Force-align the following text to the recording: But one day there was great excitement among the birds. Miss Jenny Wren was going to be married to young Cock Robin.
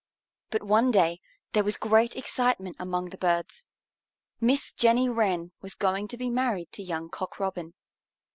But 0.49 0.63
one 0.63 0.89
day 0.89 1.19
there 1.53 1.63
was 1.63 1.77
great 1.77 2.15
excitement 2.15 2.75
among 2.79 3.09
the 3.11 3.19
birds. 3.19 3.69
Miss 4.39 4.73
Jenny 4.73 5.07
Wren 5.07 5.51
was 5.61 5.75
going 5.75 6.07
to 6.07 6.17
be 6.17 6.31
married 6.31 6.71
to 6.71 6.81
young 6.81 7.07
Cock 7.07 7.39
Robin. 7.39 7.75